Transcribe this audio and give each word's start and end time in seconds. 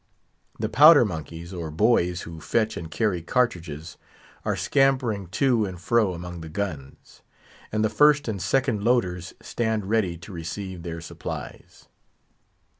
The 0.57 0.67
Powder 0.67 1.05
monkeys, 1.05 1.53
or 1.53 1.69
boys, 1.69 2.21
who 2.23 2.41
fetch 2.41 2.75
and 2.75 2.89
carry 2.89 3.21
cartridges, 3.21 3.97
are 4.43 4.55
scampering 4.55 5.27
to 5.27 5.65
and 5.67 5.79
fro 5.79 6.15
among 6.15 6.41
the 6.41 6.49
guns; 6.49 7.21
and 7.71 7.85
the 7.85 7.87
first 7.87 8.27
and 8.27 8.41
second 8.41 8.83
loaders 8.83 9.35
stand 9.43 9.85
ready 9.85 10.17
to 10.17 10.33
receive 10.33 10.81
their 10.81 11.01
supplies. 11.01 11.87